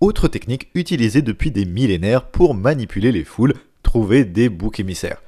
Autre 0.00 0.28
technique 0.28 0.70
utilisée 0.74 1.20
depuis 1.20 1.50
des 1.50 1.66
millénaires 1.66 2.24
pour 2.24 2.54
manipuler 2.54 3.12
les 3.12 3.22
foules, 3.22 3.52
trouver 3.82 4.24
des 4.24 4.48
boucs 4.48 4.80
émissaires. 4.80 5.22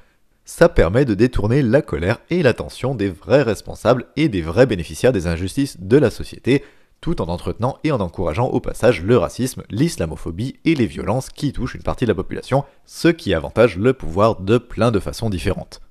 Ça 0.46 0.70
permet 0.70 1.04
de 1.04 1.12
détourner 1.12 1.60
la 1.60 1.82
colère 1.82 2.20
et 2.30 2.42
l'attention 2.42 2.94
des 2.94 3.10
vrais 3.10 3.42
responsables 3.42 4.06
et 4.16 4.30
des 4.30 4.40
vrais 4.40 4.64
bénéficiaires 4.64 5.12
des 5.12 5.26
injustices 5.26 5.78
de 5.78 5.98
la 5.98 6.10
société, 6.10 6.64
tout 7.02 7.20
en 7.20 7.26
entretenant 7.26 7.76
et 7.84 7.92
en 7.92 8.00
encourageant 8.00 8.46
au 8.46 8.60
passage 8.60 9.02
le 9.02 9.18
racisme, 9.18 9.62
l'islamophobie 9.68 10.56
et 10.64 10.74
les 10.74 10.86
violences 10.86 11.28
qui 11.28 11.52
touchent 11.52 11.74
une 11.74 11.82
partie 11.82 12.06
de 12.06 12.10
la 12.10 12.14
population, 12.14 12.64
ce 12.86 13.08
qui 13.08 13.34
avantage 13.34 13.76
le 13.76 13.92
pouvoir 13.92 14.40
de 14.40 14.56
plein 14.56 14.90
de 14.90 15.00
façons 15.00 15.28
différentes. 15.28 15.82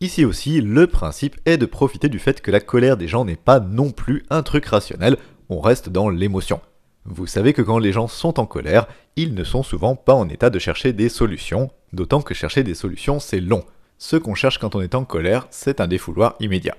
Ici 0.00 0.24
aussi, 0.24 0.60
le 0.60 0.86
principe 0.86 1.36
est 1.44 1.58
de 1.58 1.66
profiter 1.66 2.08
du 2.08 2.20
fait 2.20 2.40
que 2.40 2.52
la 2.52 2.60
colère 2.60 2.96
des 2.96 3.08
gens 3.08 3.24
n'est 3.24 3.34
pas 3.34 3.58
non 3.58 3.90
plus 3.90 4.24
un 4.30 4.44
truc 4.44 4.66
rationnel, 4.66 5.16
on 5.48 5.60
reste 5.60 5.88
dans 5.88 6.08
l'émotion. 6.08 6.60
Vous 7.04 7.26
savez 7.26 7.52
que 7.52 7.62
quand 7.62 7.78
les 7.78 7.92
gens 7.92 8.08
sont 8.08 8.38
en 8.38 8.46
colère, 8.46 8.86
ils 9.16 9.34
ne 9.34 9.44
sont 9.44 9.62
souvent 9.62 9.96
pas 9.96 10.14
en 10.14 10.28
état 10.28 10.50
de 10.50 10.58
chercher 10.58 10.92
des 10.92 11.08
solutions, 11.08 11.70
d'autant 11.92 12.20
que 12.20 12.34
chercher 12.34 12.62
des 12.62 12.74
solutions 12.74 13.20
c'est 13.20 13.40
long. 13.40 13.64
Ce 13.98 14.16
qu'on 14.16 14.34
cherche 14.34 14.58
quand 14.58 14.74
on 14.74 14.80
est 14.80 14.94
en 14.94 15.04
colère, 15.04 15.46
c'est 15.50 15.80
un 15.80 15.86
défouloir 15.86 16.36
immédiat. 16.40 16.76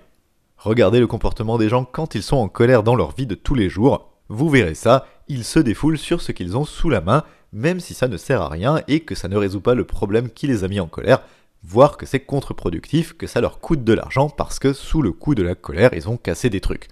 Regardez 0.57 0.99
le 0.99 1.07
comportement 1.07 1.57
des 1.57 1.70
gens 1.70 1.85
quand 1.85 2.13
ils 2.13 2.23
sont 2.23 2.38
en 2.38 2.48
colère 2.48 2.84
dans 2.84 2.95
leur 2.95 3.15
vie 3.15 3.26
de 3.26 3.35
tous 3.35 3.55
les 3.55 3.70
jours, 3.70 4.12
vous 4.29 4.49
verrez 4.49 4.76
ça, 4.76 5.07
ils 5.27 5.43
se 5.43 5.59
défoulent 5.59 5.98
sur 5.98 6.21
ce 6.21 6.31
qu'ils 6.31 6.55
ont 6.55 6.65
sous 6.65 6.90
la 6.90 7.01
main, 7.01 7.23
même 7.51 7.79
si 7.79 7.93
ça 7.93 8.07
ne 8.07 8.15
sert 8.15 8.41
à 8.41 8.49
rien 8.49 8.81
et 8.88 9.01
que 9.01 9.15
ça 9.15 9.27
ne 9.27 9.38
résout 9.38 9.59
pas 9.59 9.76
le 9.76 9.84
problème 9.84 10.29
qui 10.29 10.48
les 10.48 10.63
a 10.63 10.67
mis 10.67 10.79
en 10.79 10.88
colère, 10.88 11.23
voire 11.63 11.98
que 11.98 12.05
c'est 12.05 12.21
contre-productif, 12.21 13.13
que 13.17 13.27
ça 13.27 13.41
leur 13.41 13.59
coûte 13.59 13.84
de 13.84 13.93
l'argent 13.93 14.29
parce 14.29 14.59
que 14.59 14.71
sous 14.73 15.01
le 15.01 15.12
coup 15.12 15.35
de 15.35 15.43
la 15.43 15.55
colère, 15.55 15.93
ils 15.93 16.09
ont 16.09 16.17
cassé 16.17 16.49
des 16.49 16.62
trucs. 16.62 16.88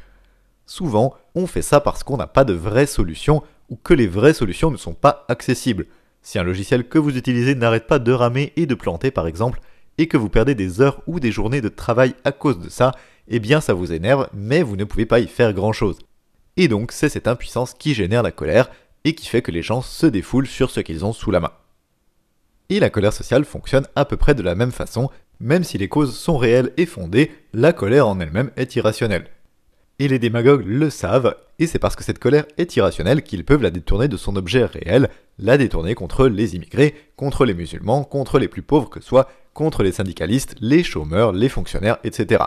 Souvent, 0.69 1.15
on 1.33 1.47
fait 1.47 1.63
ça 1.63 1.79
parce 1.79 2.03
qu'on 2.03 2.17
n'a 2.17 2.27
pas 2.27 2.43
de 2.43 2.53
vraies 2.53 2.85
solutions 2.85 3.41
ou 3.69 3.75
que 3.75 3.95
les 3.95 4.05
vraies 4.05 4.35
solutions 4.35 4.69
ne 4.69 4.77
sont 4.77 4.93
pas 4.93 5.25
accessibles. 5.27 5.87
Si 6.21 6.37
un 6.37 6.43
logiciel 6.43 6.87
que 6.87 6.99
vous 6.99 7.17
utilisez 7.17 7.55
n'arrête 7.55 7.87
pas 7.87 7.97
de 7.97 8.11
ramer 8.11 8.53
et 8.55 8.67
de 8.67 8.75
planter 8.75 9.09
par 9.09 9.25
exemple, 9.25 9.61
et 9.97 10.07
que 10.07 10.15
vous 10.15 10.29
perdez 10.29 10.53
des 10.53 10.79
heures 10.79 11.01
ou 11.07 11.19
des 11.19 11.31
journées 11.31 11.61
de 11.61 11.69
travail 11.69 12.13
à 12.23 12.31
cause 12.31 12.59
de 12.59 12.69
ça, 12.69 12.91
eh 13.29 13.39
bien 13.39 13.61
ça 13.61 13.73
vous 13.73 13.91
énerve, 13.93 14.29
mais 14.31 14.61
vous 14.61 14.75
ne 14.75 14.83
pouvez 14.83 15.07
pas 15.07 15.19
y 15.19 15.25
faire 15.25 15.53
grand 15.53 15.73
chose. 15.73 15.97
Et 16.55 16.67
donc 16.67 16.91
c'est 16.91 17.09
cette 17.09 17.27
impuissance 17.27 17.73
qui 17.73 17.95
génère 17.95 18.21
la 18.21 18.31
colère 18.31 18.69
et 19.05 19.15
qui 19.15 19.25
fait 19.25 19.41
que 19.41 19.51
les 19.51 19.63
gens 19.63 19.81
se 19.81 20.05
défoulent 20.05 20.45
sur 20.45 20.69
ce 20.69 20.81
qu'ils 20.81 21.03
ont 21.03 21.13
sous 21.13 21.31
la 21.31 21.39
main. 21.39 21.51
Et 22.69 22.79
la 22.79 22.91
colère 22.91 23.13
sociale 23.13 23.43
fonctionne 23.43 23.87
à 23.95 24.05
peu 24.05 24.17
près 24.17 24.35
de 24.35 24.43
la 24.43 24.53
même 24.53 24.71
façon, 24.71 25.09
même 25.39 25.63
si 25.63 25.79
les 25.79 25.89
causes 25.89 26.15
sont 26.15 26.37
réelles 26.37 26.73
et 26.77 26.85
fondées, 26.85 27.31
la 27.53 27.73
colère 27.73 28.07
en 28.07 28.19
elle-même 28.19 28.51
est 28.55 28.75
irrationnelle. 28.75 29.25
Et 30.01 30.07
les 30.07 30.17
démagogues 30.17 30.65
le 30.65 30.89
savent, 30.89 31.35
et 31.59 31.67
c'est 31.67 31.77
parce 31.77 31.97
que 31.97 32.05
cette 32.05 32.19
colère 32.19 32.45
est 32.57 32.73
irrationnelle 32.77 33.21
qu'ils 33.21 33.43
peuvent 33.43 33.61
la 33.61 33.69
détourner 33.69 34.07
de 34.07 34.15
son 34.15 34.37
objet 34.37 34.63
réel, 34.63 35.09
la 35.37 35.57
détourner 35.57 35.93
contre 35.93 36.27
les 36.27 36.55
immigrés, 36.55 36.95
contre 37.17 37.43
les 37.43 37.53
musulmans, 37.53 38.05
contre 38.05 38.39
les 38.39 38.47
plus 38.47 38.61
pauvres 38.61 38.89
que 38.89 39.01
soient, 39.01 39.29
contre 39.53 39.83
les 39.83 39.91
syndicalistes, 39.91 40.55
les 40.61 40.83
chômeurs, 40.83 41.33
les 41.33 41.49
fonctionnaires, 41.49 41.97
etc. 42.05 42.45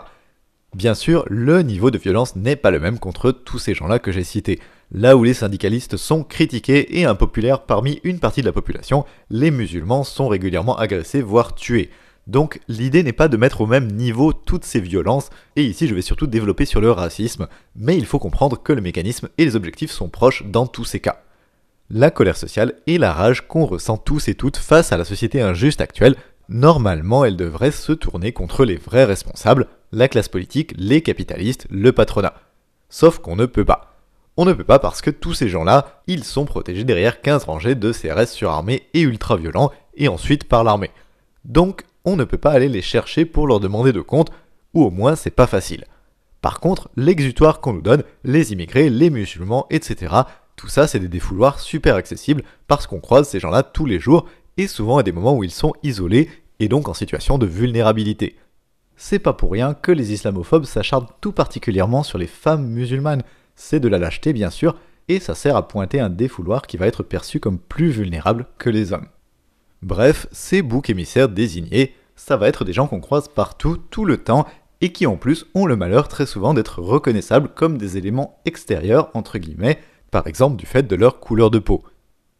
Bien 0.73 0.95
sûr, 0.95 1.25
le 1.29 1.61
niveau 1.61 1.91
de 1.91 1.99
violence 1.99 2.35
n'est 2.35 2.55
pas 2.55 2.71
le 2.71 2.79
même 2.79 2.97
contre 2.97 3.31
tous 3.31 3.59
ces 3.59 3.75
gens-là 3.75 3.99
que 3.99 4.11
j'ai 4.11 4.23
cités. 4.23 4.59
Là 4.91 5.15
où 5.15 5.23
les 5.23 5.35
syndicalistes 5.35 5.97
sont 5.97 6.23
critiqués 6.23 6.99
et 6.99 7.05
impopulaires 7.05 7.61
parmi 7.61 7.99
une 8.03 8.19
partie 8.19 8.41
de 8.41 8.47
la 8.47 8.51
population, 8.51 9.05
les 9.29 9.51
musulmans 9.51 10.03
sont 10.03 10.27
régulièrement 10.27 10.75
agressés, 10.75 11.21
voire 11.21 11.53
tués. 11.53 11.91
Donc 12.27 12.61
l'idée 12.67 13.03
n'est 13.03 13.11
pas 13.11 13.27
de 13.27 13.37
mettre 13.37 13.61
au 13.61 13.67
même 13.67 13.91
niveau 13.91 14.31
toutes 14.31 14.63
ces 14.63 14.79
violences, 14.79 15.29
et 15.55 15.63
ici 15.63 15.87
je 15.87 15.95
vais 15.95 16.01
surtout 16.01 16.27
développer 16.27 16.65
sur 16.65 16.79
le 16.79 16.91
racisme, 16.91 17.47
mais 17.75 17.97
il 17.97 18.05
faut 18.05 18.19
comprendre 18.19 18.61
que 18.61 18.73
le 18.73 18.81
mécanisme 18.81 19.29
et 19.37 19.45
les 19.45 19.55
objectifs 19.55 19.91
sont 19.91 20.09
proches 20.09 20.43
dans 20.45 20.65
tous 20.65 20.85
ces 20.85 20.99
cas. 20.99 21.21
La 21.89 22.11
colère 22.11 22.37
sociale 22.37 22.75
et 22.87 22.97
la 22.97 23.11
rage 23.11 23.47
qu'on 23.47 23.65
ressent 23.65 23.97
tous 23.97 24.29
et 24.29 24.35
toutes 24.35 24.57
face 24.57 24.91
à 24.91 24.97
la 24.97 25.05
société 25.05 25.41
injuste 25.41 25.81
actuelle, 25.81 26.15
normalement 26.47 27.25
elle 27.25 27.35
devrait 27.35 27.71
se 27.71 27.91
tourner 27.91 28.31
contre 28.31 28.63
les 28.63 28.77
vrais 28.77 29.05
responsables, 29.05 29.67
la 29.91 30.07
classe 30.07 30.29
politique, 30.29 30.73
les 30.77 31.01
capitalistes, 31.01 31.67
le 31.69 31.91
patronat. 31.91 32.33
Sauf 32.89 33.19
qu'on 33.19 33.35
ne 33.35 33.45
peut 33.45 33.65
pas. 33.65 33.93
On 34.37 34.45
ne 34.45 34.53
peut 34.53 34.63
pas 34.63 34.79
parce 34.79 35.01
que 35.01 35.11
tous 35.11 35.35
ces 35.35 35.49
gens-là, 35.49 36.01
ils 36.07 36.23
sont 36.23 36.45
protégés 36.45 36.83
derrière 36.83 37.21
15 37.21 37.43
rangées 37.43 37.75
de 37.75 37.91
CRS 37.91 38.27
surarmés 38.27 38.87
et 38.95 39.01
ultra-violents, 39.01 39.71
et 39.95 40.07
ensuite 40.07 40.45
par 40.45 40.63
l'armée. 40.63 40.89
Donc, 41.45 41.83
on 42.05 42.15
ne 42.15 42.23
peut 42.23 42.37
pas 42.37 42.51
aller 42.51 42.69
les 42.69 42.81
chercher 42.81 43.25
pour 43.25 43.47
leur 43.47 43.59
demander 43.59 43.93
de 43.93 44.01
compte, 44.01 44.31
ou 44.73 44.83
au 44.83 44.91
moins 44.91 45.15
c'est 45.15 45.31
pas 45.31 45.47
facile. 45.47 45.85
Par 46.41 46.59
contre, 46.59 46.89
l'exutoire 46.97 47.61
qu'on 47.61 47.73
nous 47.73 47.81
donne, 47.81 48.03
les 48.23 48.51
immigrés, 48.51 48.89
les 48.89 49.09
musulmans, 49.09 49.65
etc., 49.69 50.13
tout 50.55 50.67
ça 50.67 50.87
c'est 50.87 50.99
des 50.99 51.07
défouloirs 51.07 51.59
super 51.59 51.95
accessibles 51.95 52.43
parce 52.67 52.85
qu'on 52.85 52.99
croise 52.99 53.27
ces 53.27 53.39
gens-là 53.39 53.63
tous 53.63 53.85
les 53.85 53.99
jours 53.99 54.27
et 54.57 54.67
souvent 54.67 54.97
à 54.97 55.03
des 55.03 55.11
moments 55.11 55.35
où 55.35 55.43
ils 55.43 55.51
sont 55.51 55.73
isolés 55.83 56.29
et 56.59 56.67
donc 56.67 56.89
en 56.89 56.93
situation 56.93 57.37
de 57.37 57.45
vulnérabilité. 57.45 58.37
C'est 58.95 59.19
pas 59.19 59.33
pour 59.33 59.51
rien 59.51 59.73
que 59.73 59.91
les 59.91 60.13
islamophobes 60.13 60.65
s'acharnent 60.65 61.07
tout 61.21 61.31
particulièrement 61.31 62.03
sur 62.03 62.17
les 62.17 62.27
femmes 62.27 62.67
musulmanes. 62.67 63.23
C'est 63.55 63.79
de 63.79 63.87
la 63.87 63.97
lâcheté 63.97 64.33
bien 64.33 64.49
sûr, 64.49 64.75
et 65.07 65.19
ça 65.19 65.35
sert 65.35 65.55
à 65.55 65.67
pointer 65.67 65.99
un 65.99 66.09
défouloir 66.09 66.61
qui 66.63 66.77
va 66.77 66.87
être 66.87 67.03
perçu 67.03 67.39
comme 67.39 67.59
plus 67.59 67.89
vulnérable 67.89 68.47
que 68.57 68.69
les 68.69 68.93
hommes. 68.93 69.07
Bref, 69.83 70.27
ces 70.31 70.61
boucs 70.61 70.89
émissaires 70.89 71.27
désignés, 71.27 71.93
ça 72.15 72.37
va 72.37 72.47
être 72.47 72.63
des 72.63 72.71
gens 72.71 72.87
qu'on 72.87 73.01
croise 73.01 73.27
partout, 73.27 73.75
tout 73.89 74.05
le 74.05 74.15
temps, 74.15 74.47
et 74.79 74.93
qui 74.93 75.05
en 75.05 75.17
plus 75.17 75.45
ont 75.55 75.65
le 75.65 75.75
malheur 75.75 76.07
très 76.07 76.25
souvent 76.25 76.53
d'être 76.53 76.81
reconnaissables 76.81 77.49
comme 77.49 77.77
des 77.77 77.97
éléments 77.97 78.39
extérieurs, 78.45 79.11
entre 79.13 79.39
guillemets, 79.39 79.79
par 80.09 80.25
exemple 80.27 80.55
du 80.55 80.65
fait 80.65 80.83
de 80.83 80.95
leur 80.95 81.19
couleur 81.19 81.51
de 81.51 81.59
peau. 81.59 81.83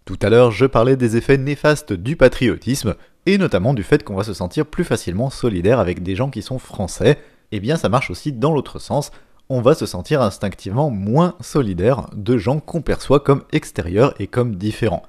Tout 0.05 0.17
à 0.21 0.29
l'heure, 0.29 0.51
je 0.51 0.65
parlais 0.65 0.95
des 0.95 1.17
effets 1.17 1.37
néfastes 1.37 1.91
du 1.91 2.15
patriotisme, 2.15 2.95
et 3.25 3.37
notamment 3.37 3.73
du 3.73 3.83
fait 3.83 4.05
qu'on 4.05 4.15
va 4.15 4.23
se 4.23 4.33
sentir 4.33 4.65
plus 4.65 4.85
facilement 4.85 5.29
solidaire 5.29 5.79
avec 5.79 6.01
des 6.01 6.15
gens 6.15 6.29
qui 6.29 6.41
sont 6.41 6.59
français, 6.59 7.17
et 7.51 7.57
eh 7.57 7.59
bien 7.59 7.75
ça 7.75 7.89
marche 7.89 8.09
aussi 8.09 8.31
dans 8.31 8.53
l'autre 8.53 8.79
sens, 8.79 9.11
on 9.49 9.59
va 9.59 9.75
se 9.75 9.85
sentir 9.85 10.21
instinctivement 10.21 10.89
moins 10.89 11.35
solidaire 11.41 12.09
de 12.15 12.37
gens 12.37 12.61
qu'on 12.61 12.81
perçoit 12.81 13.19
comme 13.19 13.43
extérieurs 13.51 14.13
et 14.17 14.27
comme 14.27 14.55
différents. 14.55 15.03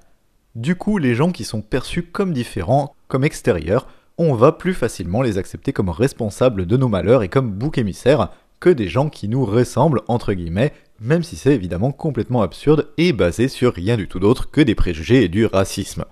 Du 0.55 0.77
coup, 0.77 0.99
les 0.99 1.17
gens 1.17 1.33
qui 1.33 1.43
sont 1.43 1.63
perçus 1.63 2.05
comme 2.05 2.33
différents, 2.33 2.95
comme 3.09 3.25
extérieurs, 3.25 3.89
on 4.19 4.35
va 4.35 4.53
plus 4.53 4.75
facilement 4.75 5.21
les 5.21 5.37
accepter 5.37 5.73
comme 5.73 5.89
responsables 5.89 6.67
de 6.67 6.77
nos 6.77 6.87
malheurs 6.87 7.25
et 7.25 7.29
comme 7.29 7.51
boucs 7.51 7.79
émissaires 7.79 8.31
que 8.61 8.71
des 8.71 8.87
gens 8.87 9.09
qui 9.09 9.29
nous 9.29 9.45
ressemblent, 9.45 10.03
entre 10.07 10.33
guillemets, 10.33 10.73
même 11.01 11.25
si 11.25 11.35
c'est 11.35 11.55
évidemment 11.55 11.91
complètement 11.91 12.43
absurde 12.43 12.89
et 12.99 13.13
basé 13.13 13.49
sur 13.49 13.75
rien 13.75 13.97
du 13.97 14.07
tout 14.07 14.21
d'autre 14.21 14.49
que 14.53 14.61
des 14.61 14.77
préjugés 14.77 15.25
et 15.25 15.29
du 15.29 15.45
racisme. 15.45 16.05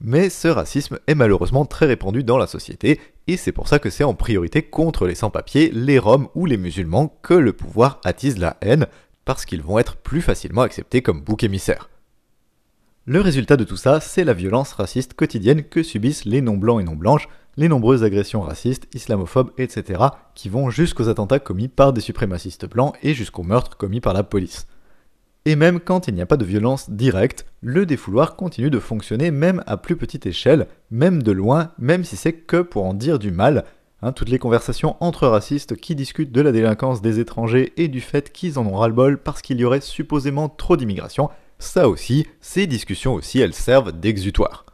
Mais 0.00 0.30
ce 0.30 0.46
racisme 0.46 1.00
est 1.08 1.16
malheureusement 1.16 1.66
très 1.66 1.86
répandu 1.86 2.22
dans 2.22 2.38
la 2.38 2.46
société, 2.46 3.00
et 3.26 3.36
c'est 3.36 3.50
pour 3.50 3.66
ça 3.66 3.80
que 3.80 3.90
c'est 3.90 4.04
en 4.04 4.14
priorité 4.14 4.62
contre 4.62 5.08
les 5.08 5.16
sans-papiers, 5.16 5.72
les 5.74 5.98
Roms 5.98 6.28
ou 6.36 6.46
les 6.46 6.56
musulmans 6.56 7.12
que 7.20 7.34
le 7.34 7.52
pouvoir 7.52 8.00
attise 8.04 8.38
la 8.38 8.56
haine, 8.60 8.86
parce 9.24 9.44
qu'ils 9.44 9.62
vont 9.62 9.80
être 9.80 9.96
plus 9.96 10.22
facilement 10.22 10.62
acceptés 10.62 11.02
comme 11.02 11.20
boucs 11.20 11.42
émissaires. 11.42 11.90
Le 13.10 13.22
résultat 13.22 13.56
de 13.56 13.64
tout 13.64 13.78
ça, 13.78 14.00
c'est 14.00 14.22
la 14.22 14.34
violence 14.34 14.74
raciste 14.74 15.14
quotidienne 15.14 15.62
que 15.62 15.82
subissent 15.82 16.26
les 16.26 16.42
non-blancs 16.42 16.82
et 16.82 16.84
non-blanches, 16.84 17.30
les 17.56 17.66
nombreuses 17.66 18.04
agressions 18.04 18.42
racistes, 18.42 18.86
islamophobes, 18.94 19.50
etc., 19.56 20.02
qui 20.34 20.50
vont 20.50 20.68
jusqu'aux 20.68 21.08
attentats 21.08 21.38
commis 21.38 21.68
par 21.68 21.94
des 21.94 22.02
suprémacistes 22.02 22.68
blancs 22.68 22.92
et 23.02 23.14
jusqu'aux 23.14 23.44
meurtres 23.44 23.78
commis 23.78 24.02
par 24.02 24.12
la 24.12 24.24
police. 24.24 24.66
Et 25.46 25.56
même 25.56 25.80
quand 25.80 26.06
il 26.06 26.16
n'y 26.16 26.20
a 26.20 26.26
pas 26.26 26.36
de 26.36 26.44
violence 26.44 26.90
directe, 26.90 27.46
le 27.62 27.86
défouloir 27.86 28.36
continue 28.36 28.68
de 28.68 28.78
fonctionner 28.78 29.30
même 29.30 29.64
à 29.66 29.78
plus 29.78 29.96
petite 29.96 30.26
échelle, 30.26 30.66
même 30.90 31.22
de 31.22 31.32
loin, 31.32 31.72
même 31.78 32.04
si 32.04 32.14
c'est 32.14 32.34
que 32.34 32.60
pour 32.60 32.84
en 32.84 32.92
dire 32.92 33.18
du 33.18 33.30
mal. 33.30 33.64
Hein, 34.02 34.12
toutes 34.12 34.28
les 34.28 34.38
conversations 34.38 34.96
entre 35.00 35.26
racistes 35.26 35.76
qui 35.76 35.94
discutent 35.94 36.30
de 36.30 36.42
la 36.42 36.52
délinquance 36.52 37.00
des 37.00 37.20
étrangers 37.20 37.72
et 37.78 37.88
du 37.88 38.02
fait 38.02 38.30
qu'ils 38.30 38.58
en 38.58 38.66
ont 38.66 38.76
ras-le-bol 38.76 39.16
parce 39.16 39.40
qu'il 39.40 39.58
y 39.58 39.64
aurait 39.64 39.80
supposément 39.80 40.50
trop 40.50 40.76
d'immigration, 40.76 41.30
ça 41.58 41.88
aussi, 41.88 42.26
ces 42.40 42.66
discussions 42.66 43.14
aussi, 43.14 43.40
elles 43.40 43.54
servent 43.54 43.92
d'exutoire. 43.92 44.66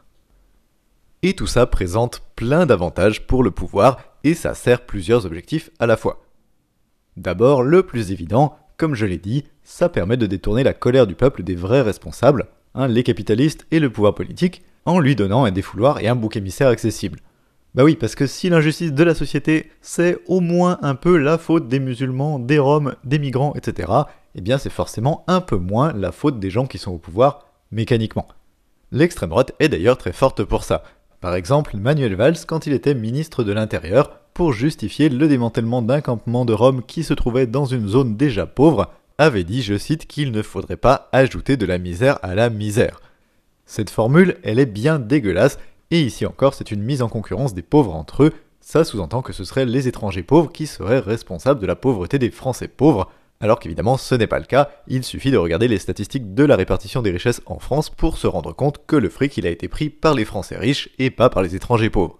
Et 1.23 1.33
tout 1.33 1.47
ça 1.47 1.65
présente 1.65 2.21
plein 2.35 2.65
d'avantages 2.65 3.25
pour 3.25 3.43
le 3.43 3.51
pouvoir 3.51 3.97
et 4.23 4.33
ça 4.33 4.53
sert 4.53 4.85
plusieurs 4.85 5.25
objectifs 5.25 5.71
à 5.79 5.87
la 5.87 5.97
fois. 5.97 6.23
D'abord, 7.17 7.63
le 7.63 7.83
plus 7.83 8.11
évident, 8.11 8.57
comme 8.77 8.93
je 8.93 9.05
l'ai 9.05 9.17
dit, 9.17 9.45
ça 9.63 9.89
permet 9.89 10.17
de 10.17 10.27
détourner 10.27 10.63
la 10.63 10.73
colère 10.73 11.07
du 11.07 11.15
peuple 11.15 11.43
des 11.43 11.55
vrais 11.55 11.81
responsables, 11.81 12.47
hein, 12.75 12.87
les 12.87 13.03
capitalistes 13.03 13.65
et 13.71 13.79
le 13.79 13.89
pouvoir 13.89 14.13
politique, 14.13 14.63
en 14.85 14.99
lui 14.99 15.15
donnant 15.15 15.45
un 15.45 15.51
défouloir 15.51 15.99
et 15.99 16.07
un 16.07 16.15
bouc 16.15 16.35
émissaire 16.35 16.67
accessible. 16.67 17.19
Bah 17.73 17.83
oui, 17.83 17.95
parce 17.95 18.15
que 18.15 18.27
si 18.27 18.49
l'injustice 18.49 18.93
de 18.93 19.03
la 19.03 19.15
société, 19.15 19.71
c'est 19.81 20.19
au 20.27 20.39
moins 20.39 20.77
un 20.81 20.95
peu 20.95 21.17
la 21.17 21.37
faute 21.37 21.67
des 21.67 21.79
musulmans, 21.79 22.39
des 22.39 22.59
roms, 22.59 22.95
des 23.03 23.19
migrants, 23.19 23.53
etc., 23.55 23.91
eh 24.35 24.41
bien 24.41 24.57
c'est 24.57 24.69
forcément 24.69 25.23
un 25.27 25.41
peu 25.41 25.57
moins 25.57 25.93
la 25.93 26.11
faute 26.11 26.39
des 26.39 26.49
gens 26.49 26.67
qui 26.67 26.77
sont 26.77 26.91
au 26.91 26.97
pouvoir, 26.97 27.47
mécaniquement. 27.71 28.27
L'extrême 28.91 29.29
droite 29.29 29.53
est 29.59 29.69
d'ailleurs 29.69 29.97
très 29.97 30.13
forte 30.13 30.43
pour 30.43 30.63
ça. 30.63 30.83
Par 31.21 31.33
exemple, 31.35 31.75
Manuel 31.77 32.15
Valls, 32.15 32.45
quand 32.45 32.67
il 32.67 32.73
était 32.73 32.93
ministre 32.93 33.43
de 33.43 33.51
l'Intérieur, 33.51 34.19
pour 34.33 34.53
justifier 34.53 35.09
le 35.09 35.27
démantèlement 35.27 35.81
d'un 35.81 36.01
campement 36.01 36.45
de 36.45 36.53
Roms 36.53 36.83
qui 36.83 37.03
se 37.03 37.13
trouvait 37.13 37.47
dans 37.47 37.65
une 37.65 37.87
zone 37.87 38.17
déjà 38.17 38.45
pauvre, 38.45 38.91
avait 39.17 39.45
dit, 39.45 39.61
je 39.61 39.77
cite, 39.77 40.07
qu'il 40.07 40.31
ne 40.31 40.41
faudrait 40.41 40.75
pas 40.75 41.09
ajouter 41.13 41.57
de 41.57 41.65
la 41.65 41.77
misère 41.77 42.19
à 42.21 42.35
la 42.35 42.49
misère. 42.49 43.01
Cette 43.65 43.89
formule, 43.89 44.37
elle 44.43 44.59
est 44.59 44.65
bien 44.65 44.99
dégueulasse, 44.99 45.57
et 45.89 46.01
ici 46.01 46.25
encore, 46.25 46.53
c'est 46.53 46.71
une 46.71 46.83
mise 46.83 47.01
en 47.01 47.09
concurrence 47.09 47.53
des 47.53 47.61
pauvres 47.61 47.95
entre 47.95 48.23
eux. 48.23 48.33
Ça 48.59 48.83
sous-entend 48.83 49.21
que 49.21 49.33
ce 49.33 49.43
seraient 49.43 49.65
les 49.65 49.87
étrangers 49.87 50.23
pauvres 50.23 50.51
qui 50.51 50.67
seraient 50.67 50.99
responsables 50.99 51.61
de 51.61 51.67
la 51.67 51.75
pauvreté 51.75 52.19
des 52.19 52.31
Français 52.31 52.67
pauvres, 52.67 53.09
alors 53.39 53.59
qu'évidemment 53.59 53.97
ce 53.97 54.15
n'est 54.15 54.27
pas 54.27 54.39
le 54.39 54.45
cas, 54.45 54.69
il 54.87 55.03
suffit 55.03 55.31
de 55.31 55.37
regarder 55.37 55.67
les 55.67 55.77
statistiques 55.77 56.33
de 56.33 56.43
la 56.43 56.55
répartition 56.55 57.01
des 57.01 57.11
richesses 57.11 57.41
en 57.45 57.59
France 57.59 57.89
pour 57.89 58.17
se 58.17 58.27
rendre 58.27 58.53
compte 58.53 58.85
que 58.85 58.95
le 58.95 59.09
fric 59.09 59.37
il 59.37 59.47
a 59.47 59.49
été 59.49 59.67
pris 59.67 59.89
par 59.89 60.13
les 60.13 60.25
Français 60.25 60.57
riches 60.57 60.89
et 60.99 61.09
pas 61.09 61.29
par 61.29 61.43
les 61.43 61.55
étrangers 61.55 61.89
pauvres. 61.89 62.19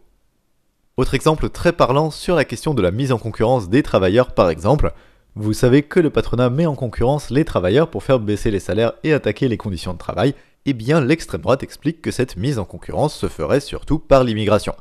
Autre 0.98 1.14
exemple 1.14 1.50
très 1.50 1.74
parlant 1.74 2.12
sur 2.12 2.36
la 2.36 2.46
question 2.46 2.74
de 2.74 2.82
la 2.82 2.92
mise 2.92 3.12
en 3.12 3.18
concurrence 3.18 3.70
des 3.70 3.84
travailleurs 3.84 4.34
par 4.34 4.50
exemple, 4.50 4.94
vous 5.36 5.54
savez 5.54 5.84
que 5.84 6.00
le 6.00 6.10
patronat 6.10 6.50
met 6.50 6.66
en 6.66 6.76
concurrence 6.76 7.30
les 7.30 7.44
travailleurs 7.44 7.90
pour 7.90 8.04
faire 8.04 8.20
baisser 8.20 8.52
les 8.52 8.62
salaires 8.62 8.94
et 9.04 9.12
attaquer 9.12 9.50
les 9.50 9.58
conditions 9.58 9.94
de 9.94 9.98
travail, 9.98 10.34
eh 10.66 10.74
bien 10.74 11.02
l'extrême 11.02 11.42
droite 11.42 11.64
explique 11.64 12.02
que 12.02 12.12
cette 12.12 12.38
mise 12.38 12.60
en 12.60 12.66
concurrence 12.66 13.14
se 13.14 13.28
ferait 13.28 13.60
surtout 13.60 14.00
par 14.00 14.24
l'immigration. 14.24 14.74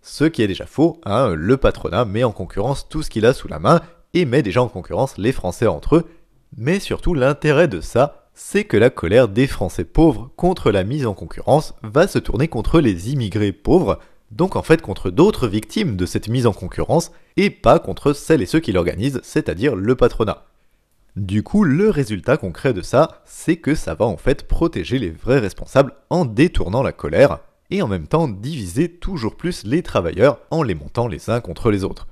Ce 0.00 0.24
qui 0.24 0.42
est 0.42 0.46
déjà 0.46 0.64
faux, 0.64 1.00
hein, 1.04 1.34
le 1.34 1.56
patronat 1.58 2.06
met 2.06 2.24
en 2.24 2.32
concurrence 2.32 2.88
tout 2.88 3.02
ce 3.02 3.10
qu'il 3.10 3.26
a 3.26 3.34
sous 3.34 3.48
la 3.48 3.58
main 3.58 3.82
et 4.14 4.24
met 4.24 4.42
déjà 4.42 4.62
en 4.62 4.68
concurrence 4.68 5.18
les 5.18 5.32
Français 5.32 5.66
entre 5.66 5.96
eux, 5.96 6.04
mais 6.56 6.80
surtout 6.80 7.14
l'intérêt 7.14 7.68
de 7.68 7.80
ça, 7.80 8.28
c'est 8.34 8.64
que 8.64 8.76
la 8.76 8.90
colère 8.90 9.28
des 9.28 9.46
Français 9.46 9.84
pauvres 9.84 10.30
contre 10.36 10.70
la 10.70 10.84
mise 10.84 11.06
en 11.06 11.14
concurrence 11.14 11.74
va 11.82 12.06
se 12.06 12.18
tourner 12.18 12.48
contre 12.48 12.80
les 12.80 13.12
immigrés 13.12 13.52
pauvres, 13.52 13.98
donc 14.30 14.56
en 14.56 14.62
fait 14.62 14.80
contre 14.80 15.10
d'autres 15.10 15.48
victimes 15.48 15.96
de 15.96 16.06
cette 16.06 16.28
mise 16.28 16.46
en 16.46 16.52
concurrence, 16.52 17.10
et 17.36 17.50
pas 17.50 17.78
contre 17.78 18.12
celles 18.12 18.42
et 18.42 18.46
ceux 18.46 18.60
qui 18.60 18.72
l'organisent, 18.72 19.20
c'est-à-dire 19.22 19.74
le 19.74 19.96
patronat. 19.96 20.46
Du 21.16 21.42
coup, 21.42 21.64
le 21.64 21.90
résultat 21.90 22.36
concret 22.36 22.72
de 22.72 22.82
ça, 22.82 23.22
c'est 23.24 23.56
que 23.56 23.74
ça 23.74 23.94
va 23.94 24.04
en 24.04 24.16
fait 24.16 24.46
protéger 24.46 25.00
les 25.00 25.10
vrais 25.10 25.40
responsables 25.40 25.94
en 26.10 26.24
détournant 26.24 26.82
la 26.82 26.92
colère, 26.92 27.40
et 27.70 27.82
en 27.82 27.88
même 27.88 28.06
temps 28.06 28.28
diviser 28.28 28.88
toujours 28.88 29.36
plus 29.36 29.64
les 29.64 29.82
travailleurs 29.82 30.38
en 30.50 30.62
les 30.62 30.74
montant 30.74 31.08
les 31.08 31.28
uns 31.28 31.40
contre 31.40 31.70
les 31.70 31.84
autres. 31.84 32.06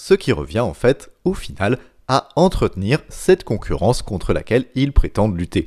Ce 0.00 0.14
qui 0.14 0.30
revient 0.30 0.60
en 0.60 0.74
fait, 0.74 1.10
au 1.24 1.34
final, 1.34 1.76
à 2.06 2.28
entretenir 2.36 3.00
cette 3.08 3.42
concurrence 3.42 4.00
contre 4.00 4.32
laquelle 4.32 4.66
ils 4.76 4.92
prétendent 4.92 5.36
lutter. 5.36 5.66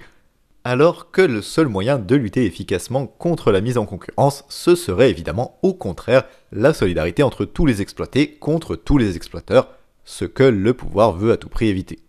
Alors 0.64 1.12
que 1.12 1.22
le 1.22 1.42
seul 1.42 1.68
moyen 1.68 2.00
de 2.00 2.16
lutter 2.16 2.46
efficacement 2.46 3.08
contre 3.08 3.52
la 3.52 3.60
mise 3.60 3.78
en 3.78 3.86
concurrence, 3.86 4.46
ce 4.48 4.74
serait 4.76 5.10
évidemment 5.10 5.60
au 5.64 5.74
contraire 5.74 6.24
la 6.54 6.74
solidarité 6.74 7.24
entre 7.24 7.44
tous 7.44 7.66
les 7.66 7.82
exploités 7.82 8.36
contre 8.36 8.78
tous 8.78 8.98
les 8.98 9.18
exploiteurs, 9.18 9.68
ce 10.06 10.24
que 10.24 10.44
le 10.44 10.74
pouvoir 10.74 11.12
veut 11.12 11.34
à 11.34 11.38
tout 11.38 11.50
prix 11.50 11.68
éviter. 11.68 12.00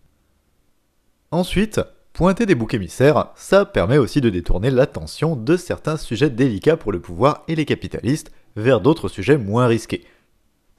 Ensuite, 1.29 1.81
pointer 2.13 2.45
des 2.45 2.55
boucs 2.55 2.73
émissaires, 2.73 3.33
ça 3.35 3.65
permet 3.65 3.97
aussi 3.97 4.21
de 4.21 4.29
détourner 4.29 4.71
l'attention 4.71 5.35
de 5.35 5.57
certains 5.57 5.97
sujets 5.97 6.29
délicats 6.29 6.77
pour 6.77 6.93
le 6.93 7.01
pouvoir 7.01 7.43
et 7.49 7.55
les 7.55 7.65
capitalistes 7.65 8.31
vers 8.55 8.79
d'autres 8.79 9.09
sujets 9.09 9.37
moins 9.37 9.67
risqués. 9.67 10.05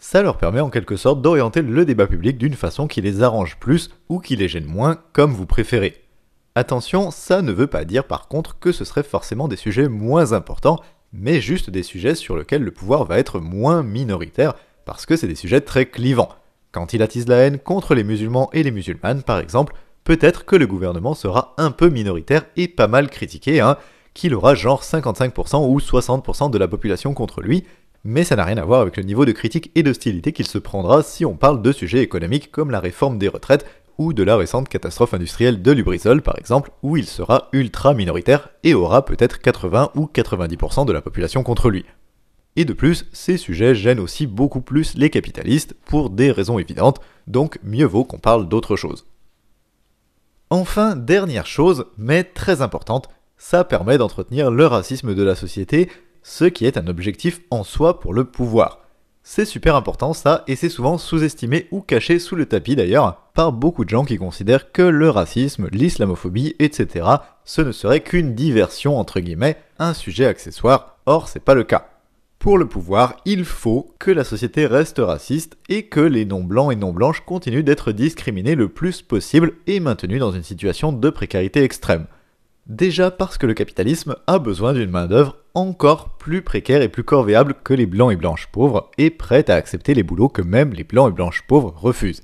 Ça 0.06 0.22
leur 0.22 0.36
permet 0.36 0.60
en 0.60 0.68
quelque 0.68 0.96
sorte 0.96 1.22
d'orienter 1.22 1.62
le 1.62 1.86
débat 1.86 2.06
public 2.06 2.36
d'une 2.36 2.52
façon 2.52 2.86
qui 2.86 3.00
les 3.00 3.22
arrange 3.22 3.56
plus 3.56 3.88
ou 4.10 4.18
qui 4.18 4.36
les 4.36 4.48
gêne 4.48 4.66
moins, 4.66 4.98
comme 5.14 5.32
vous 5.32 5.46
préférez. 5.46 6.04
Attention, 6.54 7.10
ça 7.10 7.40
ne 7.40 7.52
veut 7.52 7.68
pas 7.68 7.86
dire 7.86 8.04
par 8.04 8.28
contre 8.28 8.58
que 8.58 8.70
ce 8.70 8.84
serait 8.84 9.02
forcément 9.02 9.48
des 9.48 9.56
sujets 9.56 9.88
moins 9.88 10.34
importants, 10.34 10.78
mais 11.14 11.40
juste 11.40 11.70
des 11.70 11.82
sujets 11.82 12.14
sur 12.14 12.36
lesquels 12.36 12.62
le 12.62 12.70
pouvoir 12.70 13.06
va 13.06 13.18
être 13.18 13.40
moins 13.40 13.82
minoritaire, 13.82 14.52
parce 14.84 15.06
que 15.06 15.16
c'est 15.16 15.26
des 15.26 15.34
sujets 15.34 15.62
très 15.62 15.86
clivants. 15.86 16.28
Quand 16.70 16.92
il 16.92 17.00
attise 17.00 17.26
la 17.26 17.38
haine 17.38 17.58
contre 17.58 17.94
les 17.94 18.04
musulmans 18.04 18.50
et 18.52 18.62
les 18.62 18.72
musulmanes, 18.72 19.22
par 19.22 19.38
exemple, 19.38 19.74
peut-être 20.04 20.44
que 20.44 20.54
le 20.54 20.66
gouvernement 20.66 21.14
sera 21.14 21.54
un 21.56 21.70
peu 21.70 21.88
minoritaire 21.88 22.44
et 22.58 22.68
pas 22.68 22.88
mal 22.88 23.08
critiqué, 23.08 23.62
hein, 23.62 23.78
qu'il 24.12 24.34
aura 24.34 24.54
genre 24.54 24.82
55% 24.82 25.66
ou 25.66 25.78
60% 25.78 26.50
de 26.50 26.58
la 26.58 26.68
population 26.68 27.14
contre 27.14 27.40
lui, 27.40 27.64
mais 28.04 28.22
ça 28.24 28.36
n'a 28.36 28.44
rien 28.44 28.58
à 28.58 28.64
voir 28.64 28.82
avec 28.82 28.96
le 28.96 29.02
niveau 29.02 29.24
de 29.24 29.32
critique 29.32 29.70
et 29.74 29.82
d'hostilité 29.82 30.32
qu'il 30.32 30.46
se 30.46 30.58
prendra 30.58 31.02
si 31.02 31.24
on 31.24 31.36
parle 31.36 31.62
de 31.62 31.72
sujets 31.72 32.02
économiques 32.02 32.52
comme 32.52 32.70
la 32.70 32.80
réforme 32.80 33.18
des 33.18 33.28
retraites 33.28 33.66
ou 33.96 34.12
de 34.12 34.22
la 34.22 34.36
récente 34.36 34.68
catastrophe 34.68 35.14
industrielle 35.14 35.62
de 35.62 35.72
Lubrizol 35.72 36.20
par 36.20 36.38
exemple, 36.38 36.70
où 36.82 36.96
il 36.96 37.06
sera 37.06 37.48
ultra 37.52 37.94
minoritaire 37.94 38.50
et 38.62 38.74
aura 38.74 39.04
peut-être 39.04 39.40
80 39.40 39.90
ou 39.94 40.08
90% 40.12 40.84
de 40.84 40.92
la 40.92 41.00
population 41.00 41.42
contre 41.42 41.70
lui. 41.70 41.84
Et 42.56 42.64
de 42.64 42.72
plus, 42.72 43.06
ces 43.12 43.36
sujets 43.36 43.74
gênent 43.74 43.98
aussi 43.98 44.26
beaucoup 44.26 44.60
plus 44.60 44.94
les 44.94 45.10
capitalistes 45.10 45.74
pour 45.86 46.10
des 46.10 46.30
raisons 46.30 46.58
évidentes, 46.58 47.00
donc 47.26 47.58
mieux 47.64 47.86
vaut 47.86 48.04
qu'on 48.04 48.18
parle 48.18 48.48
d'autre 48.48 48.76
chose. 48.76 49.06
Enfin, 50.50 50.94
dernière 50.94 51.46
chose, 51.46 51.86
mais 51.96 52.22
très 52.22 52.62
importante, 52.62 53.08
ça 53.36 53.64
permet 53.64 53.98
d'entretenir 53.98 54.50
le 54.50 54.66
racisme 54.66 55.14
de 55.14 55.22
la 55.22 55.34
société, 55.34 55.90
ce 56.24 56.46
qui 56.46 56.66
est 56.66 56.78
un 56.78 56.88
objectif 56.88 57.42
en 57.50 57.62
soi 57.62 58.00
pour 58.00 58.12
le 58.12 58.24
pouvoir. 58.24 58.80
C'est 59.22 59.44
super 59.44 59.76
important 59.76 60.12
ça, 60.12 60.42
et 60.48 60.56
c'est 60.56 60.68
souvent 60.68 60.98
sous-estimé 60.98 61.68
ou 61.70 61.80
caché 61.80 62.18
sous 62.18 62.34
le 62.34 62.46
tapis 62.46 62.76
d'ailleurs, 62.76 63.30
par 63.34 63.52
beaucoup 63.52 63.84
de 63.84 63.90
gens 63.90 64.04
qui 64.04 64.16
considèrent 64.16 64.72
que 64.72 64.82
le 64.82 65.08
racisme, 65.08 65.68
l'islamophobie, 65.70 66.56
etc., 66.58 67.06
ce 67.44 67.62
ne 67.62 67.72
serait 67.72 68.00
qu'une 68.00 68.34
diversion 68.34 68.98
entre 68.98 69.20
guillemets, 69.20 69.56
un 69.78 69.94
sujet 69.94 70.26
accessoire, 70.26 70.98
or 71.06 71.28
c'est 71.28 71.44
pas 71.44 71.54
le 71.54 71.64
cas. 71.64 71.88
Pour 72.38 72.58
le 72.58 72.66
pouvoir, 72.66 73.16
il 73.24 73.44
faut 73.44 73.94
que 73.98 74.10
la 74.10 74.24
société 74.24 74.66
reste 74.66 74.98
raciste 74.98 75.56
et 75.68 75.84
que 75.84 76.00
les 76.00 76.26
non-blancs 76.26 76.72
et 76.72 76.76
non-blanches 76.76 77.20
continuent 77.20 77.64
d'être 77.64 77.92
discriminés 77.92 78.54
le 78.54 78.68
plus 78.68 79.00
possible 79.00 79.54
et 79.66 79.80
maintenus 79.80 80.20
dans 80.20 80.32
une 80.32 80.42
situation 80.42 80.92
de 80.92 81.10
précarité 81.10 81.62
extrême. 81.62 82.06
Déjà 82.66 83.10
parce 83.10 83.36
que 83.36 83.46
le 83.46 83.54
capitalisme 83.54 84.16
a 84.26 84.38
besoin 84.38 84.72
d'une 84.72 84.90
main-d'œuvre 84.90 85.36
encore 85.52 86.16
plus 86.16 86.42
précaire 86.42 86.82
et 86.82 86.88
plus 86.88 87.04
corvéable 87.04 87.54
que 87.62 87.74
les 87.74 87.86
blancs 87.86 88.12
et 88.12 88.16
blanches 88.16 88.48
pauvres 88.50 88.90
et 88.96 89.10
prête 89.10 89.50
à 89.50 89.56
accepter 89.56 89.94
les 89.94 90.02
boulots 90.02 90.28
que 90.28 90.42
même 90.42 90.72
les 90.72 90.84
blancs 90.84 91.10
et 91.10 91.14
blanches 91.14 91.42
pauvres 91.46 91.74
refusent. 91.76 92.22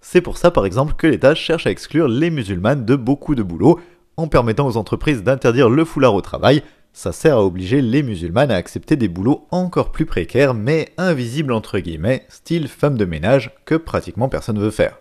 C'est 0.00 0.20
pour 0.20 0.36
ça 0.36 0.50
par 0.50 0.66
exemple 0.66 0.94
que 0.94 1.06
l'État 1.06 1.34
cherche 1.34 1.66
à 1.66 1.70
exclure 1.70 2.08
les 2.08 2.30
musulmanes 2.30 2.84
de 2.84 2.96
beaucoup 2.96 3.34
de 3.34 3.42
boulots 3.42 3.80
en 4.16 4.26
permettant 4.26 4.66
aux 4.66 4.76
entreprises 4.76 5.22
d'interdire 5.22 5.70
le 5.70 5.84
foulard 5.84 6.14
au 6.14 6.20
travail 6.20 6.62
ça 6.98 7.12
sert 7.12 7.36
à 7.36 7.44
obliger 7.44 7.80
les 7.80 8.02
musulmanes 8.02 8.50
à 8.50 8.56
accepter 8.56 8.96
des 8.96 9.06
boulots 9.06 9.46
encore 9.52 9.92
plus 9.92 10.04
précaires 10.04 10.54
mais 10.54 10.88
invisibles 10.96 11.52
entre 11.52 11.78
guillemets, 11.78 12.26
style 12.28 12.66
femme 12.66 12.98
de 12.98 13.04
ménage, 13.04 13.52
que 13.64 13.76
pratiquement 13.76 14.28
personne 14.28 14.56
ne 14.56 14.62
veut 14.62 14.72
faire. 14.72 14.98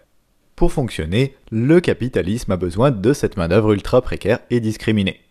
Pour 0.58 0.74
fonctionner, 0.74 1.36
le 1.52 1.80
capitalisme 1.80 2.52
a 2.52 2.58
besoin 2.58 2.90
de 2.90 3.14
cette 3.14 3.38
main-d'œuvre 3.38 3.74
ultra 3.74 4.02
précaire 4.02 4.40
et 4.50 4.60
discriminée. 4.60 5.22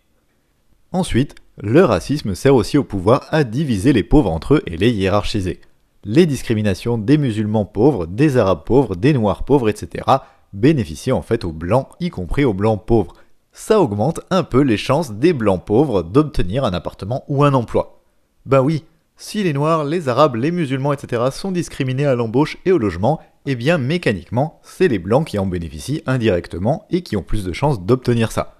Ensuite, 0.93 1.35
le 1.57 1.83
racisme 1.83 2.33
sert 2.33 2.55
aussi 2.55 2.77
au 2.77 2.85
pouvoir 2.85 3.27
à 3.31 3.43
diviser 3.43 3.91
les 3.91 4.03
pauvres 4.03 4.31
entre 4.31 4.53
eux 4.53 4.63
et 4.67 4.77
les 4.77 4.89
hiérarchiser. 4.89 5.59
Les 6.05 6.25
discriminations 6.25 6.97
des 6.97 7.17
musulmans 7.17 7.65
pauvres, 7.65 8.07
des 8.07 8.37
arabes 8.37 8.63
pauvres, 8.65 8.95
des 8.95 9.11
noirs 9.11 9.43
pauvres, 9.43 9.67
etc. 9.67 10.05
bénéficient 10.53 11.11
en 11.11 11.21
fait 11.21 11.43
aux 11.43 11.51
blancs, 11.51 11.89
y 11.99 12.09
compris 12.09 12.45
aux 12.45 12.53
blancs 12.53 12.85
pauvres, 12.85 13.13
ça 13.51 13.81
augmente 13.81 14.21
un 14.29 14.43
peu 14.43 14.61
les 14.61 14.77
chances 14.77 15.11
des 15.11 15.33
blancs 15.33 15.65
pauvres 15.65 16.03
d'obtenir 16.03 16.63
un 16.63 16.71
appartement 16.71 17.25
ou 17.27 17.43
un 17.43 17.53
emploi. 17.53 18.01
Ben 18.45 18.61
oui, 18.61 18.85
si 19.17 19.43
les 19.43 19.51
noirs, 19.51 19.83
les 19.83 20.07
arabes, 20.07 20.35
les 20.35 20.51
musulmans, 20.51 20.93
etc. 20.93 21.23
sont 21.31 21.51
discriminés 21.51 22.05
à 22.05 22.15
l'embauche 22.15 22.59
et 22.65 22.71
au 22.71 22.77
logement, 22.77 23.19
eh 23.49 23.55
bien 23.55 23.77
mécaniquement, 23.77 24.59
c'est 24.61 24.89
les 24.89 24.99
blancs 24.99 25.25
qui 25.25 25.39
en 25.39 25.45
bénéficient 25.45 26.03
indirectement 26.05 26.85
et 26.89 27.01
qui 27.01 27.15
ont 27.15 27.23
plus 27.23 27.45
de 27.45 27.53
chances 27.53 27.81
d'obtenir 27.81 28.33
ça. 28.33 28.57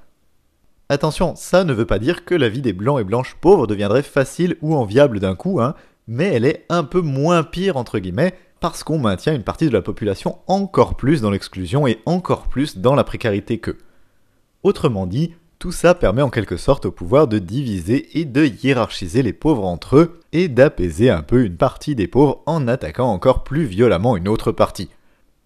Attention, 0.88 1.36
ça 1.36 1.66
ne 1.66 1.74
veut 1.74 1.86
pas 1.86 2.00
dire 2.00 2.24
que 2.24 2.34
la 2.34 2.48
vie 2.48 2.62
des 2.62 2.72
blancs 2.72 3.02
et 3.02 3.04
blanches 3.04 3.36
pauvres 3.42 3.68
deviendrait 3.68 4.02
facile 4.02 4.56
ou 4.62 4.76
enviable 4.76 5.20
d'un 5.20 5.36
coup, 5.36 5.60
hein, 5.60 5.76
mais 6.08 6.28
elle 6.28 6.46
est 6.46 6.66
un 6.70 6.86
peu 6.86 7.02
moins 7.02 7.44
pire 7.44 7.76
entre 7.76 8.00
guillemets, 8.00 8.34
parce 8.62 8.86
qu'on 8.86 8.98
maintient 8.98 9.36
une 9.36 9.44
partie 9.44 9.68
de 9.68 9.74
la 9.74 9.82
population 9.82 10.38
encore 10.48 10.96
plus 10.96 11.20
dans 11.20 11.32
l'exclusion 11.32 11.86
et 11.86 12.00
encore 12.06 12.48
plus 12.48 12.78
dans 12.78 12.96
la 12.96 13.04
précarité 13.04 13.60
qu'eux. 13.60 13.80
Autrement 14.64 15.06
dit, 15.06 15.34
tout 15.60 15.72
ça 15.72 15.96
permet 15.96 16.22
en 16.22 16.30
quelque 16.30 16.58
sorte 16.58 16.86
au 16.86 16.92
pouvoir 16.92 17.28
de 17.28 17.40
diviser 17.40 18.20
et 18.20 18.26
de 18.26 18.46
hiérarchiser 18.46 19.24
les 19.24 19.34
pauvres 19.34 19.66
entre 19.66 19.98
eux 19.98 20.20
et 20.32 20.48
d'apaiser 20.48 21.10
un 21.10 21.24
peu 21.24 21.44
une 21.44 21.58
partie 21.58 21.96
des 21.96 22.08
pauvres 22.08 22.44
en 22.46 22.68
attaquant 22.68 23.12
encore 23.12 23.44
plus 23.44 23.66
violemment 23.66 24.18
une 24.18 24.28
autre 24.28 24.52
partie. 24.52 24.90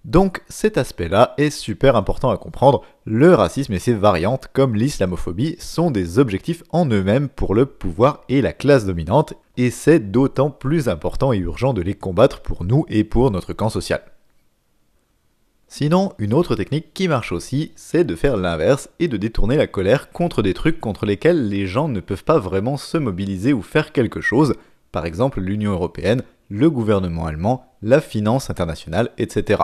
Donc 0.03 0.41
cet 0.50 0.77
aspect-là 0.77 1.36
est 1.38 1.51
super 1.51 1.96
important 1.96 2.32
à 2.32 2.38
comprendre, 2.38 2.82
le 3.06 3.36
racisme 3.36 3.74
et 3.74 3.80
ses 3.80 3.94
variantes 3.94 4.48
comme 4.51 4.75
l'islamophobie 4.75 5.56
sont 5.60 5.91
des 5.91 6.18
objectifs 6.18 6.63
en 6.72 6.88
eux-mêmes 6.88 7.30
pour 7.30 7.53
le 7.53 7.68
pouvoir 7.68 8.22
et 8.27 8.41
la 8.41 8.51
classe 8.51 8.86
dominante, 8.86 9.36
et 9.58 9.70
c'est 9.70 10.12
d'autant 10.12 10.50
plus 10.50 10.89
important 10.89 11.34
et 11.34 11.38
urgent 11.38 11.74
de 11.74 11.84
les 11.84 11.94
combattre 11.94 12.41
pour 12.41 12.63
nous 12.63 12.86
et 12.89 13.03
pour 13.03 13.30
notre 13.30 13.53
camp 13.53 13.70
social. 13.70 14.01
Sinon, 15.73 16.11
une 16.19 16.33
autre 16.33 16.57
technique 16.57 16.93
qui 16.93 17.07
marche 17.07 17.31
aussi, 17.31 17.71
c'est 17.77 18.03
de 18.03 18.17
faire 18.17 18.35
l'inverse 18.35 18.89
et 18.99 19.07
de 19.07 19.15
détourner 19.15 19.55
la 19.55 19.67
colère 19.67 20.11
contre 20.11 20.41
des 20.41 20.53
trucs 20.53 20.81
contre 20.81 21.05
lesquels 21.05 21.47
les 21.47 21.65
gens 21.65 21.87
ne 21.87 22.01
peuvent 22.01 22.25
pas 22.25 22.39
vraiment 22.39 22.75
se 22.75 22.97
mobiliser 22.97 23.53
ou 23.53 23.61
faire 23.61 23.93
quelque 23.93 24.19
chose, 24.19 24.55
par 24.91 25.05
exemple 25.05 25.39
l'Union 25.39 25.71
européenne, 25.71 26.23
le 26.49 26.69
gouvernement 26.69 27.25
allemand, 27.25 27.71
la 27.81 28.01
finance 28.01 28.49
internationale, 28.49 29.11
etc. 29.17 29.61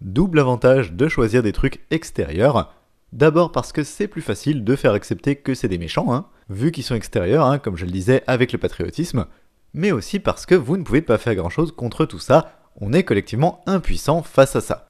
double 0.00 0.38
avantage 0.38 0.92
de 0.92 1.08
choisir 1.08 1.42
des 1.42 1.52
trucs 1.52 1.80
extérieurs. 1.90 2.72
D'abord 3.12 3.50
parce 3.50 3.72
que 3.72 3.82
c'est 3.82 4.06
plus 4.06 4.22
facile 4.22 4.62
de 4.62 4.76
faire 4.76 4.92
accepter 4.92 5.34
que 5.34 5.54
c'est 5.54 5.66
des 5.66 5.78
méchants, 5.78 6.14
hein, 6.14 6.26
vu 6.48 6.70
qu'ils 6.70 6.84
sont 6.84 6.94
extérieurs, 6.94 7.46
hein, 7.46 7.58
comme 7.58 7.76
je 7.76 7.86
le 7.86 7.90
disais 7.90 8.22
avec 8.28 8.52
le 8.52 8.58
patriotisme, 8.58 9.26
mais 9.72 9.90
aussi 9.90 10.20
parce 10.20 10.46
que 10.46 10.54
vous 10.54 10.76
ne 10.76 10.84
pouvez 10.84 11.02
pas 11.02 11.18
faire 11.18 11.34
grand-chose 11.34 11.72
contre 11.72 12.06
tout 12.06 12.20
ça, 12.20 12.52
on 12.80 12.92
est 12.92 13.02
collectivement 13.02 13.64
impuissant 13.66 14.22
face 14.22 14.54
à 14.54 14.60
ça. 14.60 14.86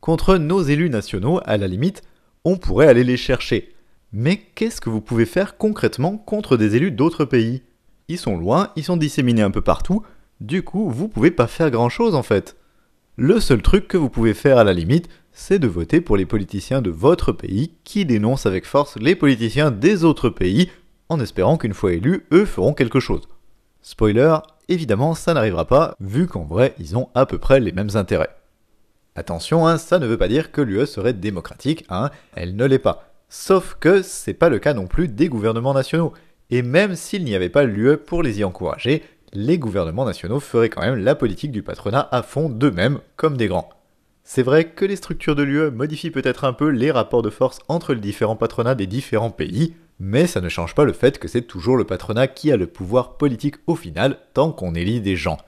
Contre 0.00 0.36
nos 0.36 0.62
élus 0.62 0.90
nationaux, 0.90 1.40
à 1.44 1.56
la 1.56 1.66
limite, 1.66 2.02
on 2.44 2.56
pourrait 2.56 2.86
aller 2.86 3.04
les 3.04 3.16
chercher. 3.16 3.74
Mais 4.12 4.38
qu'est-ce 4.54 4.80
que 4.80 4.90
vous 4.90 5.00
pouvez 5.00 5.26
faire 5.26 5.56
concrètement 5.58 6.16
contre 6.16 6.56
des 6.56 6.76
élus 6.76 6.92
d'autres 6.92 7.24
pays? 7.24 7.62
Ils 8.08 8.18
sont 8.18 8.38
loin, 8.38 8.70
ils 8.74 8.84
sont 8.84 8.96
disséminés 8.96 9.42
un 9.42 9.50
peu 9.50 9.60
partout, 9.60 10.02
du 10.40 10.62
coup 10.62 10.88
vous 10.88 11.08
pouvez 11.08 11.30
pas 11.30 11.46
faire 11.46 11.70
grand-chose 11.70 12.14
en 12.14 12.22
fait. 12.22 12.56
Le 13.16 13.40
seul 13.40 13.60
truc 13.60 13.88
que 13.88 13.98
vous 13.98 14.08
pouvez 14.08 14.32
faire 14.32 14.56
à 14.56 14.64
la 14.64 14.72
limite, 14.72 15.08
c'est 15.32 15.58
de 15.58 15.66
voter 15.66 16.00
pour 16.00 16.16
les 16.16 16.24
politiciens 16.24 16.80
de 16.80 16.90
votre 16.90 17.32
pays 17.32 17.72
qui 17.84 18.06
dénoncent 18.06 18.46
avec 18.46 18.64
force 18.64 18.96
les 18.96 19.14
politiciens 19.14 19.70
des 19.70 20.04
autres 20.04 20.30
pays, 20.30 20.70
en 21.08 21.20
espérant 21.20 21.58
qu'une 21.58 21.74
fois 21.74 21.92
élus, 21.92 22.24
eux 22.32 22.44
feront 22.44 22.72
quelque 22.72 23.00
chose. 23.00 23.28
Spoiler, 23.82 24.36
évidemment 24.68 25.14
ça 25.14 25.34
n'arrivera 25.34 25.66
pas, 25.66 25.94
vu 26.00 26.26
qu'en 26.26 26.44
vrai 26.44 26.74
ils 26.78 26.96
ont 26.96 27.08
à 27.14 27.26
peu 27.26 27.38
près 27.38 27.60
les 27.60 27.72
mêmes 27.72 27.90
intérêts. 27.94 28.30
Attention, 29.18 29.66
hein, 29.66 29.78
ça 29.78 29.98
ne 29.98 30.06
veut 30.06 30.16
pas 30.16 30.28
dire 30.28 30.52
que 30.52 30.60
l'UE 30.60 30.86
serait 30.86 31.12
démocratique, 31.12 31.84
hein, 31.88 32.10
elle 32.36 32.54
ne 32.54 32.64
l'est 32.64 32.78
pas. 32.78 33.10
Sauf 33.28 33.76
que 33.80 34.00
c'est 34.00 34.32
pas 34.32 34.48
le 34.48 34.60
cas 34.60 34.74
non 34.74 34.86
plus 34.86 35.08
des 35.08 35.28
gouvernements 35.28 35.74
nationaux. 35.74 36.12
Et 36.50 36.62
même 36.62 36.94
s'il 36.94 37.24
n'y 37.24 37.34
avait 37.34 37.48
pas 37.48 37.64
l'UE 37.64 37.96
pour 37.96 38.22
les 38.22 38.38
y 38.38 38.44
encourager, 38.44 39.02
les 39.32 39.58
gouvernements 39.58 40.04
nationaux 40.04 40.38
feraient 40.38 40.68
quand 40.68 40.82
même 40.82 41.02
la 41.02 41.16
politique 41.16 41.50
du 41.50 41.64
patronat 41.64 42.08
à 42.12 42.22
fond 42.22 42.48
d'eux-mêmes, 42.48 43.00
comme 43.16 43.36
des 43.36 43.48
grands. 43.48 43.70
C'est 44.22 44.44
vrai 44.44 44.66
que 44.66 44.84
les 44.84 44.94
structures 44.94 45.34
de 45.34 45.42
l'UE 45.42 45.72
modifient 45.72 46.12
peut-être 46.12 46.44
un 46.44 46.52
peu 46.52 46.68
les 46.68 46.92
rapports 46.92 47.22
de 47.22 47.30
force 47.30 47.58
entre 47.66 47.94
les 47.94 48.00
différents 48.00 48.36
patronats 48.36 48.76
des 48.76 48.86
différents 48.86 49.32
pays, 49.32 49.74
mais 49.98 50.28
ça 50.28 50.40
ne 50.40 50.48
change 50.48 50.76
pas 50.76 50.84
le 50.84 50.92
fait 50.92 51.18
que 51.18 51.26
c'est 51.26 51.42
toujours 51.42 51.76
le 51.76 51.82
patronat 51.82 52.28
qui 52.28 52.52
a 52.52 52.56
le 52.56 52.68
pouvoir 52.68 53.16
politique 53.16 53.56
au 53.66 53.74
final 53.74 54.18
tant 54.32 54.52
qu'on 54.52 54.76
élit 54.76 55.00
des 55.00 55.16
gens. 55.16 55.38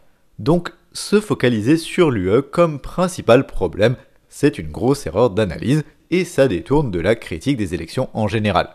Donc, 0.40 0.72
se 0.92 1.20
focaliser 1.20 1.76
sur 1.76 2.10
l'UE 2.10 2.42
comme 2.42 2.80
principal 2.80 3.46
problème, 3.46 3.96
c'est 4.28 4.58
une 4.58 4.70
grosse 4.70 5.06
erreur 5.06 5.30
d'analyse 5.30 5.84
et 6.10 6.24
ça 6.24 6.48
détourne 6.48 6.90
de 6.90 7.00
la 7.00 7.14
critique 7.14 7.56
des 7.56 7.74
élections 7.74 8.08
en 8.14 8.28
général. 8.28 8.70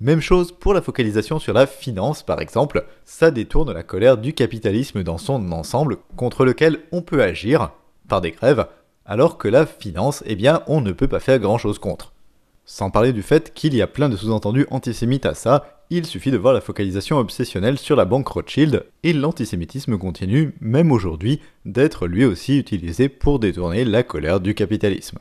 Même 0.00 0.20
chose 0.20 0.52
pour 0.52 0.74
la 0.74 0.82
focalisation 0.82 1.38
sur 1.38 1.54
la 1.54 1.66
finance, 1.66 2.22
par 2.22 2.40
exemple, 2.40 2.84
ça 3.04 3.30
détourne 3.30 3.72
la 3.72 3.82
colère 3.82 4.18
du 4.18 4.34
capitalisme 4.34 5.02
dans 5.02 5.16
son 5.16 5.52
ensemble 5.52 5.96
contre 6.16 6.44
lequel 6.44 6.80
on 6.92 7.00
peut 7.00 7.22
agir 7.22 7.70
par 8.06 8.20
des 8.20 8.32
grèves, 8.32 8.66
alors 9.06 9.38
que 9.38 9.48
la 9.48 9.64
finance, 9.64 10.22
eh 10.26 10.36
bien, 10.36 10.62
on 10.66 10.80
ne 10.80 10.92
peut 10.92 11.08
pas 11.08 11.20
faire 11.20 11.38
grand-chose 11.38 11.78
contre. 11.78 12.12
Sans 12.66 12.90
parler 12.90 13.12
du 13.12 13.22
fait 13.22 13.54
qu'il 13.54 13.74
y 13.74 13.80
a 13.80 13.86
plein 13.86 14.08
de 14.08 14.16
sous-entendus 14.16 14.66
antisémites 14.70 15.24
à 15.24 15.34
ça, 15.34 15.75
il 15.90 16.06
suffit 16.06 16.30
de 16.30 16.36
voir 16.36 16.54
la 16.54 16.60
focalisation 16.60 17.18
obsessionnelle 17.18 17.78
sur 17.78 17.96
la 17.96 18.04
banque 18.04 18.28
Rothschild, 18.28 18.84
et 19.02 19.12
l'antisémitisme 19.12 19.98
continue, 19.98 20.54
même 20.60 20.92
aujourd'hui, 20.92 21.40
d'être 21.64 22.06
lui 22.06 22.24
aussi 22.24 22.58
utilisé 22.58 23.08
pour 23.08 23.38
détourner 23.38 23.84
la 23.84 24.02
colère 24.02 24.40
du 24.40 24.54
capitalisme. 24.54 25.18